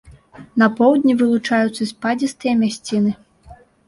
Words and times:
На 0.61 0.67
поўдні 0.77 1.13
вылучаюцца 1.19 1.87
спадзістыя 1.91 2.53
мясціны. 2.63 3.13